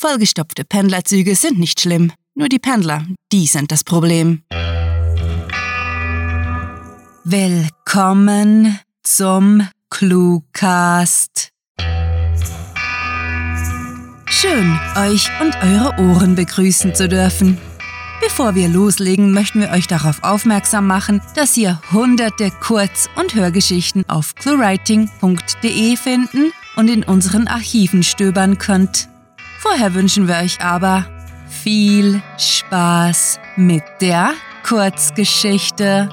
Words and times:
Vollgestopfte 0.00 0.64
Pendlerzüge 0.64 1.34
sind 1.34 1.58
nicht 1.58 1.80
schlimm. 1.80 2.12
Nur 2.36 2.48
die 2.48 2.60
Pendler, 2.60 3.04
die 3.32 3.48
sind 3.48 3.72
das 3.72 3.82
Problem. 3.82 4.44
Willkommen 7.24 8.78
zum 9.02 9.66
Cluecast. 9.90 11.48
Schön, 14.26 14.78
euch 14.96 15.28
und 15.40 15.56
eure 15.56 15.92
Ohren 15.98 16.36
begrüßen 16.36 16.94
zu 16.94 17.08
dürfen. 17.08 17.58
Bevor 18.22 18.54
wir 18.54 18.68
loslegen, 18.68 19.32
möchten 19.32 19.60
wir 19.60 19.70
euch 19.70 19.88
darauf 19.88 20.22
aufmerksam 20.22 20.86
machen, 20.86 21.20
dass 21.34 21.56
ihr 21.56 21.82
hunderte 21.90 22.52
Kurz- 22.52 23.08
und 23.16 23.34
Hörgeschichten 23.34 24.08
auf 24.08 24.36
cluewriting.de 24.36 25.96
finden 25.96 26.52
und 26.76 26.88
in 26.88 27.02
unseren 27.02 27.48
Archiven 27.48 28.04
stöbern 28.04 28.58
könnt. 28.58 29.08
Vorher 29.70 29.92
wünschen 29.92 30.26
wir 30.26 30.36
euch 30.36 30.62
aber 30.62 31.04
viel 31.46 32.22
Spaß 32.38 33.38
mit 33.56 33.82
der 34.00 34.32
Kurzgeschichte. 34.66 36.08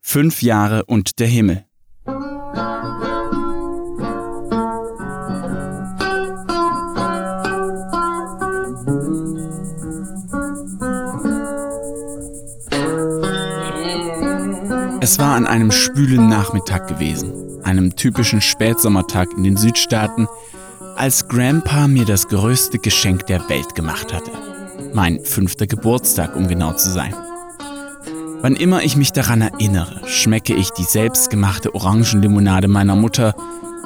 Fünf 0.00 0.40
Jahre 0.42 0.84
und 0.84 1.18
der 1.18 1.26
Himmel. 1.26 1.69
War 15.20 15.36
an 15.36 15.46
einem 15.46 15.70
schwülen 15.70 16.30
Nachmittag 16.30 16.88
gewesen, 16.88 17.30
einem 17.62 17.94
typischen 17.94 18.40
Spätsommertag 18.40 19.28
in 19.36 19.44
den 19.44 19.58
Südstaaten, 19.58 20.26
als 20.96 21.28
Grandpa 21.28 21.88
mir 21.88 22.06
das 22.06 22.28
größte 22.28 22.78
Geschenk 22.78 23.26
der 23.26 23.46
Welt 23.50 23.74
gemacht 23.74 24.14
hatte. 24.14 24.30
Mein 24.94 25.22
fünfter 25.22 25.66
Geburtstag, 25.66 26.36
um 26.36 26.48
genau 26.48 26.72
zu 26.72 26.90
sein. 26.90 27.14
Wann 28.40 28.56
immer 28.56 28.82
ich 28.82 28.96
mich 28.96 29.12
daran 29.12 29.42
erinnere, 29.42 30.00
schmecke 30.06 30.54
ich 30.54 30.70
die 30.70 30.84
selbstgemachte 30.84 31.74
Orangenlimonade 31.74 32.68
meiner 32.68 32.96
Mutter. 32.96 33.34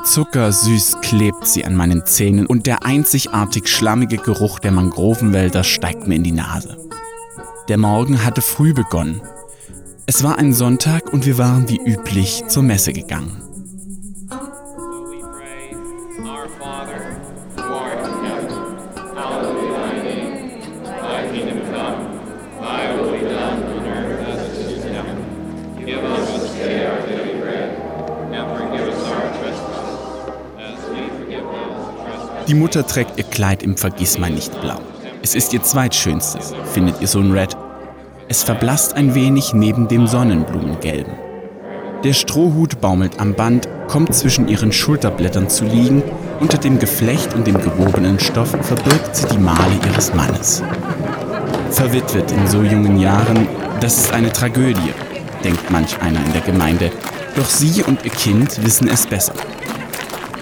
Zuckersüß 0.05 0.99
klebt 1.03 1.49
sie 1.49 1.65
an 1.65 1.75
meinen 1.75 2.07
Zähnen 2.07 2.47
und 2.47 2.67
der 2.67 2.85
einzigartig 2.87 3.67
schlammige 3.67 4.19
Geruch 4.19 4.61
der 4.61 4.71
Mangrovenwälder 4.71 5.65
steigt 5.65 6.07
mir 6.07 6.15
in 6.15 6.23
die 6.23 6.31
Nase. 6.31 6.77
Der 7.69 7.79
Morgen 7.79 8.25
hatte 8.25 8.41
früh 8.41 8.73
begonnen. 8.73 9.21
Es 10.07 10.23
war 10.23 10.39
ein 10.39 10.53
Sonntag 10.53 11.13
und 11.15 11.25
wir 11.25 11.39
waren 11.39 11.67
wie 11.69 11.81
üblich 11.81 12.45
zur 12.47 12.63
Messe 12.63 12.93
gegangen. 12.93 13.41
Die 32.47 32.55
Mutter 32.55 32.87
trägt 32.87 33.17
ihr 33.17 33.25
Kleid 33.25 33.63
im 33.63 33.77
Vergissmeinnicht 33.79 34.61
blau. 34.61 34.79
Es 35.23 35.35
ist 35.35 35.55
ihr 35.55 35.63
zweitschönstes, 35.63 36.53
findet 36.75 37.01
ihr 37.01 37.09
Sohn 37.09 37.33
Red. 37.33 37.57
Es 38.27 38.43
verblasst 38.43 38.95
ein 38.95 39.15
wenig 39.15 39.53
neben 39.53 39.87
dem 39.87 40.07
Sonnenblumengelben. 40.07 41.13
Der 42.05 42.15
Strohhut 42.15 42.81
baumelt 42.81 43.21
am 43.21 43.35
Band, 43.35 43.69
kommt 43.87 44.15
zwischen 44.15 44.49
ihren 44.49 44.73
Schulterblättern 44.73 45.51
zu 45.51 45.65
liegen. 45.65 46.03
Unter 46.41 46.57
dem 46.57 46.79
Geflecht 46.79 47.35
und 47.35 47.47
dem 47.47 47.59
gewobenen 47.59 48.19
Stoff 48.19 48.51
verbirgt 48.63 49.15
sie 49.15 49.27
die 49.29 49.39
Male 49.39 49.79
ihres 49.91 50.15
Mannes. 50.15 50.63
Verwitwet 51.71 52.31
in 52.33 52.47
so 52.47 52.63
jungen 52.63 52.99
Jahren, 52.99 53.47
das 53.81 53.99
ist 53.99 54.13
eine 54.13 54.33
Tragödie, 54.33 54.93
denkt 55.43 55.71
manch 55.71 56.01
einer 56.01 56.25
in 56.25 56.33
der 56.33 56.43
Gemeinde. 56.43 56.91
Doch 57.37 57.47
sie 57.47 57.83
und 57.83 58.05
ihr 58.05 58.11
Kind 58.11 58.65
wissen 58.65 58.89
es 58.89 59.07
besser. 59.07 59.35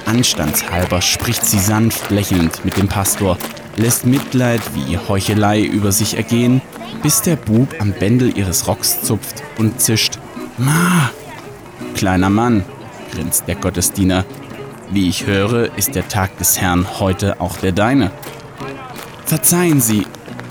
Anstandshalber 0.05 1.01
spricht 1.01 1.45
sie 1.45 1.59
sanft 1.59 2.11
lächelnd 2.11 2.65
mit 2.65 2.77
dem 2.77 2.89
Pastor, 2.89 3.39
lässt 3.77 4.05
Mitleid 4.07 4.61
wie 4.75 4.99
Heuchelei 4.99 5.63
über 5.63 5.91
sich 5.91 6.17
ergehen, 6.17 6.61
bis 7.03 7.23
der 7.23 7.37
Bub 7.37 7.75
am 7.81 7.93
Bändel 7.93 8.37
ihres 8.37 8.69
Rocks 8.69 9.03
zupft 9.03 9.43
und 9.59 9.81
zischt. 9.81 10.19
Ma! 10.59 11.11
Kleiner 11.95 12.31
Mann, 12.31 12.65
grinst 13.13 13.49
der 13.49 13.57
Gottesdiener. 13.57 14.25
Wie 14.91 15.09
ich 15.09 15.27
höre, 15.27 15.77
ist 15.77 15.95
der 15.95 16.09
Tag 16.09 16.39
des 16.39 16.61
Herrn 16.61 16.87
heute 17.01 17.41
auch 17.41 17.57
der 17.57 17.73
deine. 17.73 18.11
Verzeihen 19.25 19.81
Sie, 19.81 20.07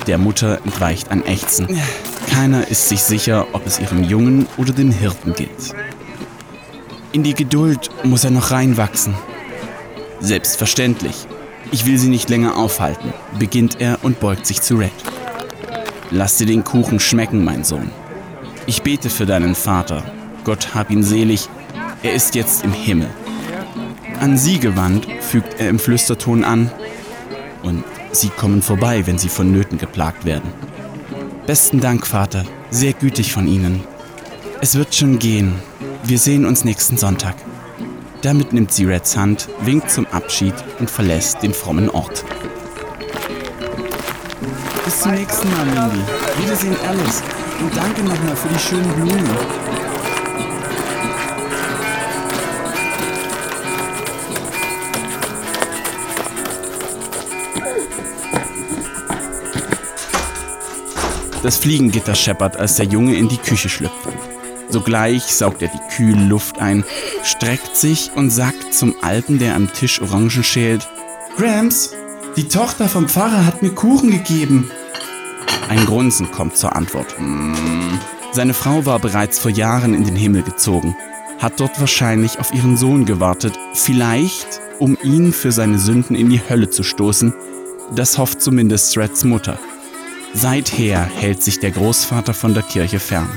der 0.08 0.18
Mutter 0.18 0.60
entweicht 0.66 1.12
ein 1.12 1.26
Ächzen. 1.26 1.68
Keiner 2.30 2.68
ist 2.68 2.90
sich 2.90 3.02
sicher, 3.04 3.48
ob 3.54 3.66
es 3.68 3.80
ihrem 3.80 4.04
Jungen 4.04 4.48
oder 4.58 4.74
dem 4.74 4.92
Hirten 4.92 5.34
gilt. 5.34 5.76
In 7.12 7.24
die 7.24 7.34
Geduld 7.34 7.90
muss 8.04 8.24
er 8.24 8.32
noch 8.32 8.52
reinwachsen. 8.52 9.14
Selbstverständlich. 10.22 11.28
Ich 11.72 11.86
will 11.86 11.98
sie 11.98 12.10
nicht 12.10 12.30
länger 12.30 12.58
aufhalten, 12.58 13.14
beginnt 13.38 13.80
er 13.80 14.00
und 14.02 14.20
beugt 14.20 14.46
sich 14.46 14.62
zu 14.62 14.76
Red. 14.76 14.92
Lass 16.12 16.38
dir 16.38 16.46
den 16.46 16.66
Kuchen 16.66 17.00
schmecken, 17.00 17.44
mein 17.46 17.64
Sohn. 17.64 17.90
Ich 18.68 18.84
bete 18.84 19.10
für 19.10 19.26
deinen 19.26 19.56
Vater. 19.56 20.04
Gott 20.44 20.76
hab 20.76 20.92
ihn 20.92 21.04
selig. 21.04 21.48
Er 22.04 22.14
ist 22.14 22.36
jetzt 22.36 22.66
im 22.66 22.74
Himmel. 22.74 23.10
An 24.20 24.38
sie 24.38 24.60
gewandt, 24.60 25.08
fügt 25.22 25.60
er 25.60 25.70
im 25.70 25.80
Flüsterton 25.80 26.44
an. 26.44 26.70
Und 27.64 27.84
sie 28.12 28.28
kommen 28.28 28.62
vorbei, 28.62 29.08
wenn 29.08 29.18
sie 29.18 29.30
von 29.30 29.52
Nöten 29.52 29.78
geplagt 29.78 30.26
werden. 30.26 30.52
Besten 31.48 31.80
Dank, 31.80 32.06
Vater. 32.06 32.44
Sehr 32.70 32.94
gütig 32.94 33.32
von 33.32 33.48
Ihnen. 33.48 33.84
Es 34.60 34.76
wird 34.76 34.94
schon 34.94 35.18
gehen. 35.18 35.56
Wir 36.04 36.20
sehen 36.20 36.46
uns 36.46 36.66
nächsten 36.66 36.98
Sonntag. 36.98 37.36
Damit 38.22 38.54
nimmt 38.54 38.72
sie 38.72 38.86
Reds 38.86 39.18
Hand, 39.18 39.48
winkt 39.62 39.90
zum 39.90 40.06
Abschied 40.08 40.54
und 40.80 40.90
verlässt 40.90 41.42
den 41.42 41.54
frommen 41.54 41.90
Ort. 41.90 42.24
Bis 44.92 45.00
zum 45.00 45.12
nächsten 45.14 45.50
Mal, 45.52 45.66
Mindy. 45.68 46.02
Wiedersehen, 46.44 46.76
Alice. 46.86 47.24
Und 47.62 47.78
danke 47.78 48.04
nochmal 48.04 48.36
für 48.36 48.50
die 48.50 48.60
schönen 48.60 48.92
Blumen. 48.96 49.30
Das 61.42 61.56
Fliegengitter 61.56 62.14
scheppert, 62.14 62.58
als 62.58 62.76
der 62.76 62.86
Junge 62.86 63.16
in 63.16 63.30
die 63.30 63.38
Küche 63.38 63.70
schlüpft. 63.70 63.96
Sogleich 64.68 65.24
saugt 65.24 65.62
er 65.62 65.70
die 65.70 65.96
kühle 65.96 66.26
Luft 66.26 66.60
ein, 66.60 66.84
streckt 67.24 67.78
sich 67.78 68.12
und 68.14 68.30
sagt 68.30 68.74
zum 68.74 68.96
Alten, 69.02 69.40
der 69.40 69.56
am 69.56 69.72
Tisch 69.72 70.02
Orangen 70.02 70.44
schält: 70.44 70.86
Grams, 71.38 71.94
die 72.36 72.48
Tochter 72.48 72.88
vom 72.88 73.08
Pfarrer 73.10 73.46
hat 73.46 73.62
mir 73.62 73.72
Kuchen 73.72 74.12
gegeben. 74.12 74.70
Ein 75.70 75.86
Grunzen 75.86 76.32
kommt 76.32 76.56
zur 76.58 76.76
Antwort. 76.76 77.16
Mm. 77.20 78.00
Seine 78.32 78.54
Frau 78.54 78.86
war 78.86 79.00
bereits 79.00 79.40
vor 79.40 79.52
Jahren 79.52 79.94
in 79.94 80.06
den 80.06 80.16
Himmel 80.16 80.44
gezogen, 80.44 80.96
hat 81.40 81.60
dort 81.60 81.80
wahrscheinlich 81.80 82.40
auf 82.40 82.54
ihren 82.54 82.78
Sohn 82.78 83.06
gewartet, 83.06 83.58
vielleicht 83.74 84.62
um 84.80 84.98
ihn 85.04 85.34
für 85.34 85.52
seine 85.52 85.78
Sünden 85.78 86.16
in 86.16 86.30
die 86.30 86.42
Hölle 86.50 86.70
zu 86.70 86.84
stoßen. 86.84 87.34
Das 87.94 88.18
hofft 88.18 88.42
zumindest 88.42 88.94
Threads 88.94 89.26
Mutter. 89.26 89.60
Seither 90.34 91.02
hält 91.02 91.44
sich 91.44 91.60
der 91.60 91.72
Großvater 91.72 92.34
von 92.34 92.54
der 92.54 92.64
Kirche 92.64 93.00
fern. 93.00 93.30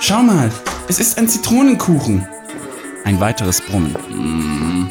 Schau 0.00 0.22
mal, 0.22 0.50
es 0.88 0.98
ist 0.98 1.16
ein 1.16 1.28
Zitronenkuchen. 1.28 2.26
Ein 3.04 3.20
weiteres 3.20 3.60
Brummen. 3.60 3.92
Mm. 4.10 4.88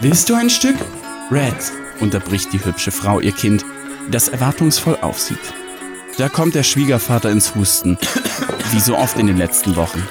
Willst 0.00 0.28
du 0.28 0.34
ein 0.34 0.50
Stück? 0.50 0.76
Red, 1.30 1.72
unterbricht 2.00 2.52
die 2.52 2.64
hübsche 2.64 2.90
Frau 2.90 3.20
ihr 3.20 3.32
Kind, 3.32 3.64
das 4.10 4.28
erwartungsvoll 4.28 4.98
aufsieht. 5.00 5.38
Da 6.18 6.28
kommt 6.28 6.54
der 6.54 6.62
Schwiegervater 6.62 7.30
ins 7.30 7.54
Husten, 7.54 7.98
wie 8.72 8.80
so 8.80 8.96
oft 8.96 9.18
in 9.18 9.26
den 9.26 9.36
letzten 9.36 9.76
Wochen. 9.76 10.06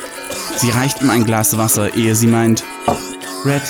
Sie 0.58 0.70
reicht 0.70 1.02
ihm 1.02 1.10
ein 1.10 1.26
Glas 1.26 1.58
Wasser, 1.58 1.96
ehe 1.96 2.16
sie 2.16 2.28
meint, 2.28 2.64
Red, 3.44 3.64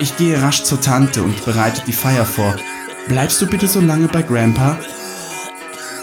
ich 0.00 0.16
gehe 0.16 0.40
rasch 0.40 0.62
zur 0.62 0.80
Tante 0.80 1.22
und 1.22 1.44
bereite 1.44 1.82
die 1.86 1.92
Feier 1.92 2.24
vor. 2.24 2.56
Bleibst 3.08 3.40
du 3.40 3.46
bitte 3.46 3.66
so 3.66 3.80
lange 3.80 4.08
bei 4.08 4.22
Grandpa? 4.22 4.78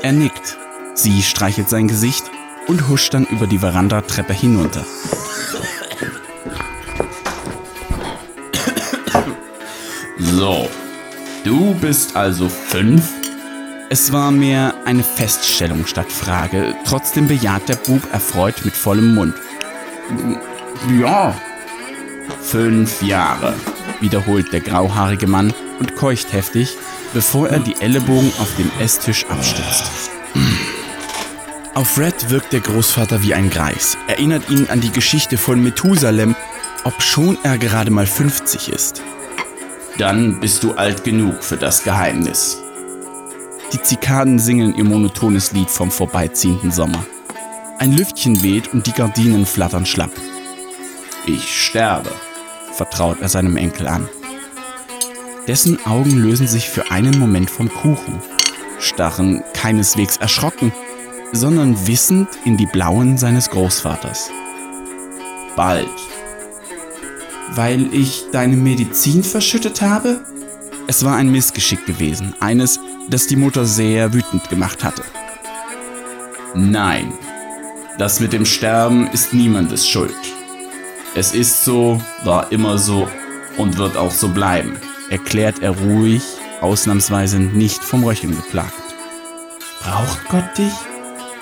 Er 0.01 0.11
nickt. 0.11 0.57
Sie 0.93 1.21
streichelt 1.21 1.69
sein 1.69 1.87
Gesicht 1.87 2.23
und 2.67 2.87
huscht 2.87 3.13
dann 3.13 3.25
über 3.25 3.47
die 3.47 3.59
Verandatreppe 3.59 4.33
hinunter. 4.33 4.85
So, 10.17 10.69
du 11.45 11.75
bist 11.75 12.15
also 12.15 12.49
fünf? 12.49 13.07
Es 13.89 14.11
war 14.11 14.31
mehr 14.31 14.73
eine 14.85 15.03
Feststellung 15.03 15.85
statt 15.85 16.11
Frage. 16.11 16.75
Trotzdem 16.85 17.27
bejaht 17.27 17.69
der 17.69 17.75
Bub 17.75 18.01
erfreut 18.11 18.65
mit 18.65 18.75
vollem 18.75 19.13
Mund. 19.13 19.35
Ja. 20.99 21.39
Fünf 22.41 23.01
Jahre, 23.03 23.53
wiederholt 24.01 24.51
der 24.51 24.61
grauhaarige 24.61 25.27
Mann 25.27 25.53
und 25.79 25.95
keucht 25.95 26.33
heftig, 26.33 26.75
bevor 27.13 27.49
er 27.49 27.59
die 27.59 27.79
Ellenbogen 27.79 28.31
auf 28.39 28.55
dem 28.57 28.71
Esstisch 28.79 29.25
abstützt. 29.29 30.09
Auf 31.75 31.97
Red 31.99 32.29
wirkt 32.31 32.53
der 32.53 32.61
Großvater 32.61 33.21
wie 33.21 33.33
ein 33.33 33.49
Greis, 33.49 33.97
erinnert 34.07 34.49
ihn 34.49 34.67
an 34.69 34.81
die 34.81 34.91
Geschichte 34.91 35.37
von 35.37 35.61
Methusalem, 35.61 36.35
obschon 36.83 37.37
er 37.43 37.57
gerade 37.57 37.91
mal 37.91 38.07
50 38.07 38.69
ist. 38.69 39.03
Dann 39.97 40.41
bist 40.41 40.63
du 40.63 40.73
alt 40.73 41.05
genug 41.05 41.41
für 41.41 41.55
das 41.55 41.83
Geheimnis. 41.83 42.61
Die 43.71 43.81
Zikaden 43.81 44.39
singen 44.39 44.75
ihr 44.75 44.83
monotones 44.83 45.53
Lied 45.53 45.69
vom 45.69 45.89
vorbeiziehenden 45.89 46.71
Sommer. 46.71 47.05
Ein 47.79 47.93
Lüftchen 47.93 48.43
weht 48.43 48.73
und 48.73 48.87
die 48.87 48.91
Gardinen 48.91 49.45
flattern 49.45 49.85
schlapp. 49.85 50.11
Ich 51.25 51.65
sterbe, 51.65 52.11
vertraut 52.73 53.21
er 53.21 53.29
seinem 53.29 53.55
Enkel 53.57 53.87
an. 53.87 54.09
Dessen 55.47 55.83
Augen 55.85 56.17
lösen 56.17 56.47
sich 56.47 56.69
für 56.69 56.91
einen 56.91 57.17
Moment 57.17 57.49
vom 57.49 57.69
Kuchen, 57.69 58.21
starren 58.79 59.43
keineswegs 59.53 60.17
erschrocken, 60.17 60.73
sondern 61.31 61.87
wissend 61.87 62.29
in 62.43 62.57
die 62.57 62.65
blauen 62.65 63.17
seines 63.17 63.49
Großvaters. 63.49 64.29
Bald. 65.55 65.89
Weil 67.51 67.93
ich 67.93 68.25
deine 68.31 68.55
Medizin 68.55 69.23
verschüttet 69.23 69.81
habe? 69.81 70.21
Es 70.87 71.03
war 71.03 71.15
ein 71.15 71.31
Missgeschick 71.31 71.85
gewesen, 71.85 72.35
eines, 72.39 72.79
das 73.09 73.27
die 73.27 73.35
Mutter 73.35 73.65
sehr 73.65 74.13
wütend 74.13 74.49
gemacht 74.49 74.83
hatte. 74.83 75.03
Nein, 76.53 77.13
das 77.97 78.19
mit 78.19 78.33
dem 78.33 78.45
Sterben 78.45 79.07
ist 79.07 79.33
niemandes 79.33 79.87
Schuld. 79.87 80.15
Es 81.15 81.33
ist 81.33 81.63
so, 81.63 82.01
war 82.23 82.51
immer 82.51 82.77
so 82.77 83.07
und 83.57 83.77
wird 83.77 83.97
auch 83.97 84.11
so 84.11 84.29
bleiben, 84.29 84.77
erklärt 85.09 85.61
er 85.61 85.71
ruhig, 85.71 86.23
ausnahmsweise 86.61 87.39
nicht 87.39 87.83
vom 87.83 88.03
Röcheln 88.03 88.35
geplagt. 88.35 88.73
Braucht 89.81 90.27
Gott 90.29 90.57
dich? 90.57 90.73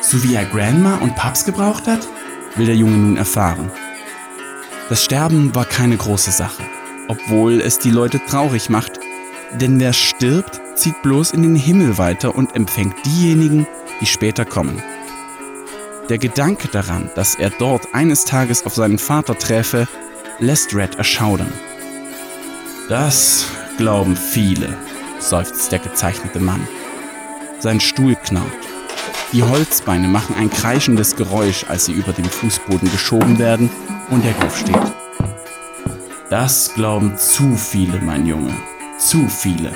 So 0.02 0.24
wie 0.24 0.36
er 0.36 0.46
Grandma 0.46 0.98
und 0.98 1.16
Paps 1.16 1.46
gebraucht 1.46 1.88
hat? 1.88 2.08
will 2.56 2.66
der 2.66 2.76
Junge 2.76 2.98
nun 2.98 3.18
erfahren. 3.18 3.72
Das 4.90 5.02
Sterben 5.04 5.56
war 5.56 5.64
keine 5.64 5.96
große 5.96 6.32
Sache, 6.32 6.62
obwohl 7.08 7.62
es 7.62 7.80
die 7.80 7.90
Leute 7.90 8.20
traurig 8.26 8.70
macht, 8.70 9.00
denn 9.54 9.80
wer 9.80 9.94
stirbt, 9.94 10.60
zieht 10.76 11.02
bloß 11.02 11.32
in 11.32 11.42
den 11.42 11.56
Himmel 11.56 11.98
weiter 11.98 12.36
und 12.36 12.54
empfängt 12.56 12.96
diejenigen, 13.06 13.66
die 14.02 14.06
später 14.06 14.44
kommen. 14.44 14.84
Der 16.10 16.18
Gedanke 16.18 16.68
daran, 16.68 17.10
dass 17.16 17.36
er 17.36 17.50
dort 17.50 17.94
eines 17.94 18.26
Tages 18.26 18.66
auf 18.66 18.76
seinen 18.76 19.00
Vater 19.00 19.38
träfe, 19.38 19.88
lässt 20.40 20.76
Red 20.76 20.96
erschaudern. 20.96 21.54
Das 22.90 23.46
glauben 23.78 24.18
viele, 24.18 24.76
seufzt 25.20 25.72
der 25.72 25.80
gezeichnete 25.80 26.42
Mann. 26.42 26.68
Sein 27.60 27.80
Stuhl 27.80 28.16
knarrt. 28.16 28.52
Die 29.32 29.44
Holzbeine 29.44 30.10
machen 30.10 30.36
ein 30.38 30.50
kreischendes 30.50 31.16
Geräusch, 31.16 31.66
als 31.70 31.86
sie 31.86 31.94
über 31.94 32.12
den 32.12 32.26
Fußboden 32.26 32.92
geschoben 32.92 33.40
werden 33.40 33.70
und 34.14 34.24
er 34.26 34.46
aufsteht. 34.46 34.94
Das 36.30 36.72
glauben 36.76 37.18
zu 37.18 37.56
viele, 37.56 38.00
mein 38.00 38.28
Junge, 38.28 38.54
zu 39.00 39.28
viele. 39.28 39.72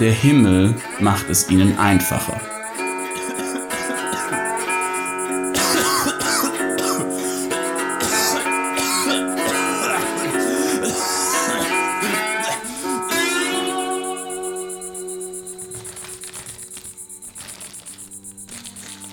Der 0.00 0.12
Himmel 0.12 0.74
macht 0.98 1.30
es 1.30 1.48
ihnen 1.48 1.78
einfacher. 1.78 2.40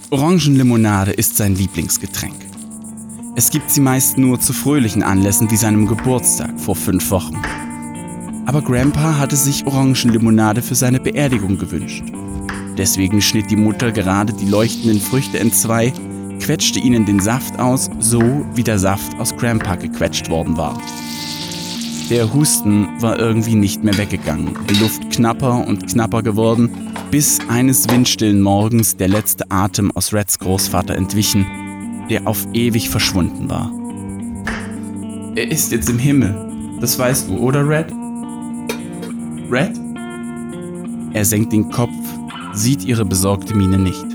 Orangenlimonade 0.10 1.12
ist 1.12 1.38
sein 1.38 1.56
Lieblingsgetränk. 1.56 2.55
Es 3.38 3.50
gibt 3.50 3.70
sie 3.70 3.82
meist 3.82 4.18
nur 4.18 4.40
zu 4.40 4.54
fröhlichen 4.54 5.04
Anlässen 5.04 5.52
wie 5.52 5.58
seinem 5.58 5.88
Geburtstag 5.88 6.58
vor 6.58 6.74
fünf 6.74 7.12
Wochen. 7.12 7.36
Aber 8.46 8.62
Grandpa 8.62 9.18
hatte 9.18 9.36
sich 9.36 9.68
Orangenlimonade 9.68 10.62
für 10.62 10.76
seine 10.76 11.02
Beerdigung 11.02 11.58
gewünscht. 11.58 12.06
Deswegen 12.78 13.22
schnitt 13.22 13.52
die 13.52 13.58
Mutter 13.58 13.92
gerade 13.92 14.32
die 14.32 14.48
leuchtenden 14.48 15.02
Früchte 15.02 15.40
entzwei, 15.40 15.92
quetschte 16.40 16.80
ihnen 16.80 17.06
den 17.06 17.20
Saft 17.20 17.60
aus, 17.60 17.90
so 18.00 18.22
wie 18.54 18.64
der 18.64 18.80
Saft 18.80 19.20
aus 19.20 19.36
Grandpa 19.36 19.76
gequetscht 19.76 20.30
worden 20.30 20.56
war. 20.56 20.80
Der 22.10 22.34
Husten 22.34 22.88
war 23.02 23.20
irgendwie 23.20 23.56
nicht 23.56 23.84
mehr 23.84 23.98
weggegangen, 23.98 24.58
die 24.70 24.76
Luft 24.76 25.10
knapper 25.10 25.68
und 25.68 25.88
knapper 25.88 26.24
geworden, 26.24 26.70
bis 27.12 27.40
eines 27.50 27.90
windstillen 27.90 28.42
Morgens 28.42 28.96
der 28.96 29.10
letzte 29.10 29.52
Atem 29.52 29.92
aus 29.92 30.14
Reds 30.14 30.40
Großvater 30.40 30.96
entwichen, 30.96 31.65
der 32.10 32.28
auf 32.28 32.48
ewig 32.54 32.90
verschwunden 32.90 33.50
war. 33.50 33.72
Er 35.36 35.52
ist 35.52 35.72
jetzt 35.72 35.90
im 35.90 36.00
Himmel, 36.00 36.78
das 36.80 36.98
weißt 36.98 37.30
du, 37.30 37.38
oder 37.38 37.68
Red? 37.68 37.92
Red? 39.52 39.80
Er 41.14 41.26
senkt 41.26 41.54
den 41.54 41.70
Kopf, 41.70 41.92
sieht 42.54 42.84
ihre 42.86 43.06
besorgte 43.06 43.56
Miene 43.56 43.78
nicht. 43.78 44.06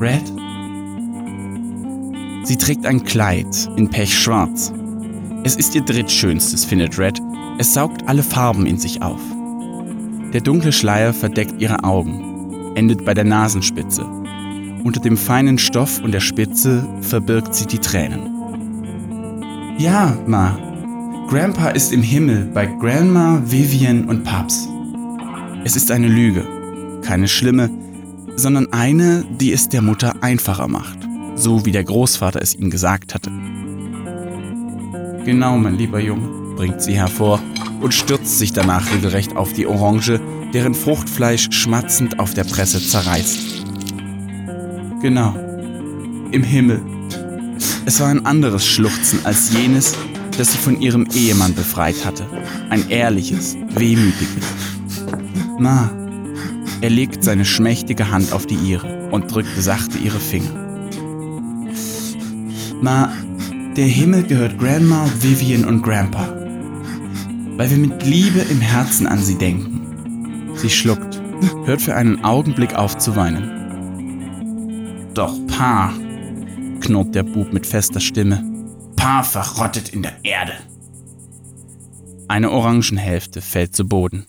Red? 0.00 0.22
Sie 2.44 2.56
trägt 2.56 2.86
ein 2.86 3.04
Kleid 3.04 3.68
in 3.76 3.88
Pechschwarz. 3.88 4.72
Es 5.44 5.56
ist 5.56 5.74
ihr 5.74 5.82
drittschönstes, 5.82 6.64
findet 6.64 6.98
Red. 6.98 7.20
Es 7.58 7.74
saugt 7.74 8.08
alle 8.08 8.22
Farben 8.22 8.66
in 8.66 8.78
sich 8.78 9.02
auf. 9.02 9.20
Der 10.32 10.40
dunkle 10.40 10.72
Schleier 10.72 11.12
verdeckt 11.12 11.60
ihre 11.60 11.84
Augen, 11.84 12.74
endet 12.74 13.04
bei 13.04 13.14
der 13.14 13.24
Nasenspitze. 13.24 14.06
Unter 14.84 15.00
dem 15.00 15.16
feinen 15.16 15.58
Stoff 15.58 16.00
und 16.00 16.12
der 16.12 16.20
Spitze 16.20 16.86
verbirgt 17.00 17.54
sie 17.54 17.66
die 17.66 17.78
Tränen. 17.78 18.32
Ja, 19.78 20.16
Ma. 20.26 20.58
Grandpa 21.28 21.68
ist 21.68 21.92
im 21.92 22.02
Himmel 22.02 22.50
bei 22.52 22.66
Grandma, 22.66 23.40
Vivian 23.46 24.08
und 24.08 24.24
Paps. 24.24 24.68
Es 25.64 25.76
ist 25.76 25.90
eine 25.90 26.08
Lüge. 26.08 26.44
Keine 27.02 27.28
schlimme, 27.28 27.70
sondern 28.36 28.72
eine, 28.72 29.24
die 29.40 29.52
es 29.52 29.68
der 29.68 29.82
Mutter 29.82 30.14
einfacher 30.20 30.68
macht. 30.68 30.98
So 31.36 31.64
wie 31.64 31.72
der 31.72 31.84
Großvater 31.84 32.42
es 32.42 32.54
ihm 32.54 32.70
gesagt 32.70 33.14
hatte. 33.14 33.30
Genau, 35.24 35.56
mein 35.56 35.76
lieber 35.76 36.00
Junge, 36.00 36.28
bringt 36.56 36.82
sie 36.82 36.94
hervor 36.94 37.40
und 37.80 37.94
stürzt 37.94 38.38
sich 38.38 38.52
danach 38.52 38.92
regelrecht 38.92 39.36
auf 39.36 39.52
die 39.52 39.66
Orange, 39.66 40.20
deren 40.52 40.74
Fruchtfleisch 40.74 41.48
schmatzend 41.52 42.18
auf 42.18 42.34
der 42.34 42.44
Presse 42.44 42.80
zerreißt. 42.84 43.61
Genau, 45.02 45.34
im 46.30 46.42
Himmel. 46.42 46.80
Es 47.84 48.00
war 48.00 48.08
ein 48.08 48.24
anderes 48.24 48.66
Schluchzen 48.66 49.18
als 49.24 49.52
jenes, 49.52 49.94
das 50.38 50.52
sie 50.52 50.58
von 50.58 50.80
ihrem 50.80 51.06
Ehemann 51.12 51.54
befreit 51.54 52.04
hatte. 52.04 52.24
Ein 52.70 52.88
ehrliches, 52.88 53.56
wehmütiges. 53.70 54.44
Ma, 55.58 55.90
er 56.80 56.90
legt 56.90 57.22
seine 57.24 57.44
schmächtige 57.44 58.10
Hand 58.10 58.32
auf 58.32 58.46
die 58.46 58.54
ihre 58.54 59.10
und 59.10 59.32
drückt 59.32 59.60
sachte 59.60 59.98
ihre 59.98 60.20
Finger. 60.20 60.50
Ma, 62.80 63.12
der 63.76 63.86
Himmel 63.86 64.22
gehört 64.22 64.58
Grandma, 64.58 65.06
Vivian 65.20 65.64
und 65.64 65.82
Grandpa 65.82 66.42
weil 67.56 67.70
wir 67.70 67.78
mit 67.78 68.04
Liebe 68.04 68.40
im 68.40 68.60
Herzen 68.60 69.06
an 69.06 69.18
sie 69.18 69.36
denken. 69.36 69.80
Sie 70.56 70.70
schluckt, 70.70 71.20
hört 71.64 71.82
für 71.82 71.94
einen 71.94 72.24
Augenblick 72.24 72.74
auf 72.74 72.98
zu 72.98 73.14
weinen. 73.14 73.61
Doch 75.14 75.34
Pa, 75.46 75.92
knurrt 76.80 77.14
der 77.14 77.22
Bub 77.22 77.52
mit 77.52 77.66
fester 77.66 78.00
Stimme, 78.00 78.42
Pa 78.96 79.22
verrottet 79.22 79.90
in 79.90 80.02
der 80.02 80.14
Erde. 80.22 80.54
Eine 82.28 82.50
Orangenhälfte 82.50 83.42
fällt 83.42 83.76
zu 83.76 83.86
Boden. 83.86 84.24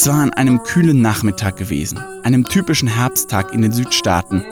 Es 0.00 0.06
war 0.06 0.22
an 0.22 0.32
einem 0.32 0.62
kühlen 0.62 1.02
Nachmittag 1.02 1.58
gewesen, 1.58 1.98
einem 2.22 2.46
typischen 2.46 2.88
Herbsttag 2.88 3.52
in 3.52 3.60
den 3.60 3.70
Südstaaten, 3.70 4.42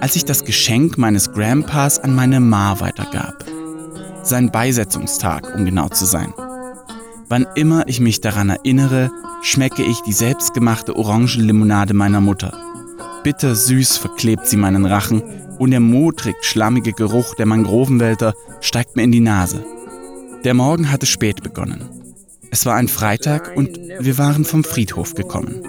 als 0.00 0.14
ich 0.14 0.24
das 0.24 0.44
Geschenk 0.44 0.98
meines 0.98 1.32
Grandpas 1.32 1.98
an 1.98 2.14
meine 2.14 2.38
Ma 2.38 2.78
weitergab. 2.78 3.44
sein 4.22 4.52
Beisetzungstag, 4.52 5.52
um 5.56 5.64
genau 5.64 5.88
zu 5.88 6.04
sein. 6.04 6.32
Wann 7.28 7.44
immer 7.56 7.88
ich 7.88 7.98
mich 7.98 8.20
daran 8.20 8.50
erinnere, 8.50 9.10
schmecke 9.42 9.82
ich 9.82 10.00
die 10.02 10.12
selbstgemachte 10.12 10.94
Orangenlimonade 10.94 11.92
meiner 11.92 12.20
Mutter. 12.20 12.56
Bitter 13.24 13.56
süß 13.56 13.96
verklebt 13.96 14.46
sie 14.46 14.56
meinen 14.56 14.86
Rachen 14.86 15.24
und 15.58 15.72
der 15.72 15.80
modrig 15.80 16.36
schlammige 16.42 16.92
Geruch 16.92 17.34
der 17.34 17.46
Mangrovenwälder 17.46 18.34
steigt 18.60 18.94
mir 18.94 19.02
in 19.02 19.10
die 19.10 19.18
Nase. 19.18 19.64
Der 20.44 20.54
Morgen 20.54 20.92
hatte 20.92 21.06
spät 21.06 21.42
begonnen. 21.42 21.93
Es 22.54 22.64
war 22.66 22.76
ein 22.76 22.86
Freitag 22.86 23.56
und 23.56 23.80
wir 23.98 24.16
waren 24.16 24.44
vom 24.44 24.62
Friedhof 24.62 25.14
gekommen. 25.14 25.60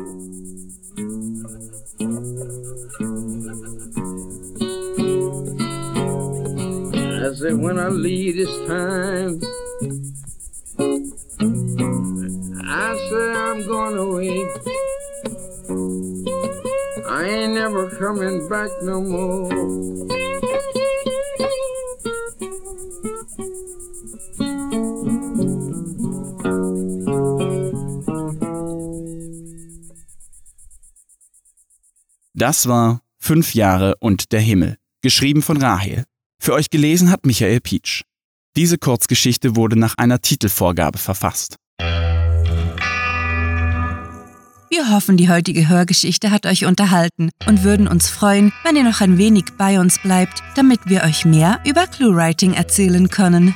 I 17.07 17.23
ain't 17.23 17.53
never 17.55 17.89
coming 17.97 18.47
back 18.47 18.69
no 18.83 19.01
more. 19.01 20.24
Das 32.37 32.67
war 32.67 32.99
Fünf 33.17 33.55
Jahre 33.55 33.95
und 34.01 34.33
der 34.33 34.41
Himmel, 34.41 34.75
geschrieben 35.01 35.41
von 35.41 35.55
Rahel. 35.55 36.03
Für 36.37 36.53
euch 36.53 36.69
gelesen 36.69 37.09
hat 37.09 37.25
Michael 37.25 37.61
Pietsch. 37.61 38.01
Diese 38.57 38.77
Kurzgeschichte 38.77 39.55
wurde 39.55 39.79
nach 39.79 39.95
einer 39.97 40.19
Titelvorgabe 40.19 40.97
verfasst. 40.97 41.55
Wir 44.69 44.91
hoffen, 44.91 45.15
die 45.15 45.29
heutige 45.29 45.69
Hörgeschichte 45.69 46.29
hat 46.29 46.45
euch 46.45 46.65
unterhalten 46.65 47.29
und 47.47 47.63
würden 47.63 47.87
uns 47.87 48.09
freuen, 48.09 48.51
wenn 48.65 48.75
ihr 48.75 48.83
noch 48.83 48.99
ein 48.99 49.17
wenig 49.17 49.45
bei 49.57 49.79
uns 49.79 49.97
bleibt, 49.99 50.43
damit 50.55 50.81
wir 50.87 51.03
euch 51.03 51.23
mehr 51.23 51.61
über 51.65 51.87
ClueWriting 51.87 52.53
erzählen 52.53 53.09
können. 53.09 53.55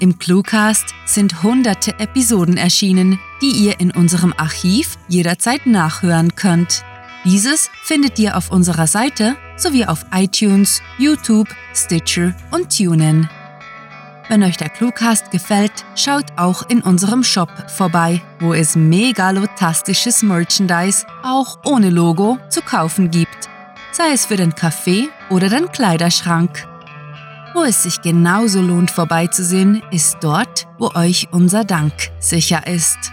Im 0.00 0.18
Cluecast 0.18 0.94
sind 1.04 1.42
hunderte 1.42 2.00
Episoden 2.00 2.56
erschienen, 2.56 3.18
die 3.42 3.50
ihr 3.50 3.78
in 3.78 3.90
unserem 3.90 4.32
Archiv 4.32 4.96
jederzeit 5.06 5.66
nachhören 5.66 6.34
könnt. 6.34 6.82
Dieses 7.24 7.70
findet 7.82 8.18
ihr 8.18 8.36
auf 8.36 8.50
unserer 8.50 8.86
Seite 8.86 9.36
sowie 9.56 9.86
auf 9.86 10.04
iTunes, 10.14 10.82
YouTube, 10.98 11.48
Stitcher 11.74 12.34
und 12.50 12.76
TuneIn. 12.76 13.30
Wenn 14.28 14.42
euch 14.42 14.58
der 14.58 14.68
Cluecast 14.68 15.30
gefällt, 15.30 15.72
schaut 15.94 16.26
auch 16.36 16.68
in 16.68 16.82
unserem 16.82 17.22
Shop 17.22 17.48
vorbei, 17.70 18.22
wo 18.40 18.52
es 18.52 18.76
megalotastisches 18.76 20.22
Merchandise 20.22 21.06
auch 21.22 21.58
ohne 21.64 21.90
Logo 21.90 22.38
zu 22.50 22.60
kaufen 22.60 23.10
gibt, 23.10 23.48
sei 23.92 24.12
es 24.12 24.26
für 24.26 24.36
den 24.36 24.54
Kaffee 24.54 25.08
oder 25.30 25.48
den 25.48 25.70
Kleiderschrank. 25.72 26.66
Wo 27.54 27.62
es 27.62 27.84
sich 27.84 28.02
genauso 28.02 28.60
lohnt 28.60 28.90
vorbeizusehen, 28.90 29.82
ist 29.90 30.18
dort, 30.20 30.66
wo 30.78 30.90
euch 30.94 31.28
unser 31.30 31.64
Dank 31.64 31.92
sicher 32.18 32.66
ist. 32.66 33.12